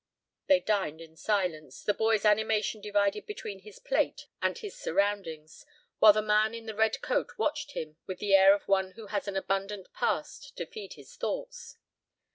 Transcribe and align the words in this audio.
They 0.47 0.59
dined 0.59 0.99
in 0.99 1.15
silence, 1.15 1.83
the 1.83 1.93
boy's 1.93 2.25
animation 2.25 2.81
divided 2.81 3.27
between 3.27 3.59
his 3.59 3.77
plate 3.77 4.25
and 4.41 4.57
his 4.57 4.75
surroundings, 4.75 5.63
while 5.99 6.11
the 6.11 6.23
man 6.23 6.55
in 6.55 6.65
the 6.65 6.73
red 6.73 7.03
coat 7.03 7.33
watched 7.37 7.73
him 7.73 7.97
with 8.07 8.17
the 8.17 8.33
air 8.33 8.55
of 8.55 8.67
one 8.67 8.93
who 8.93 9.05
has 9.13 9.27
an 9.27 9.35
abundant 9.37 9.93
past 9.93 10.57
to 10.57 10.65
feed 10.65 10.93
his 10.93 11.15
thoughts. 11.15 11.77